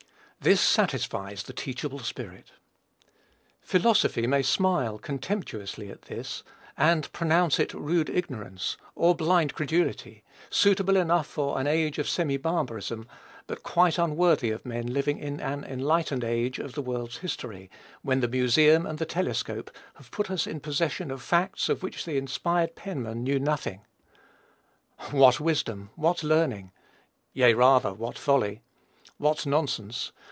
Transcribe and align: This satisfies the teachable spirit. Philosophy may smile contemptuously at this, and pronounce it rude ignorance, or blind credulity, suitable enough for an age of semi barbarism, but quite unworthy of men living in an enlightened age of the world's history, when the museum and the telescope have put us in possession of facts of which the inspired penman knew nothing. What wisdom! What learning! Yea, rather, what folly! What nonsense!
This 0.43 0.59
satisfies 0.59 1.43
the 1.43 1.53
teachable 1.53 1.99
spirit. 1.99 2.49
Philosophy 3.61 4.25
may 4.25 4.41
smile 4.41 4.97
contemptuously 4.97 5.91
at 5.91 6.01
this, 6.03 6.41
and 6.75 7.11
pronounce 7.13 7.59
it 7.59 7.75
rude 7.75 8.09
ignorance, 8.09 8.75
or 8.95 9.13
blind 9.13 9.53
credulity, 9.53 10.23
suitable 10.49 10.95
enough 10.97 11.27
for 11.27 11.59
an 11.59 11.67
age 11.67 11.99
of 11.99 12.09
semi 12.09 12.37
barbarism, 12.37 13.07
but 13.45 13.61
quite 13.61 13.99
unworthy 13.99 14.49
of 14.49 14.65
men 14.65 14.87
living 14.87 15.19
in 15.19 15.39
an 15.39 15.63
enlightened 15.63 16.23
age 16.23 16.57
of 16.57 16.73
the 16.73 16.81
world's 16.81 17.17
history, 17.17 17.69
when 18.01 18.21
the 18.21 18.27
museum 18.27 18.83
and 18.87 18.97
the 18.97 19.05
telescope 19.05 19.69
have 19.97 20.09
put 20.09 20.31
us 20.31 20.47
in 20.47 20.59
possession 20.59 21.11
of 21.11 21.21
facts 21.21 21.69
of 21.69 21.83
which 21.83 22.03
the 22.03 22.17
inspired 22.17 22.75
penman 22.75 23.21
knew 23.23 23.37
nothing. 23.39 23.81
What 25.11 25.39
wisdom! 25.39 25.91
What 25.95 26.23
learning! 26.23 26.71
Yea, 27.31 27.53
rather, 27.53 27.93
what 27.93 28.17
folly! 28.17 28.61
What 29.19 29.45
nonsense! 29.45 30.11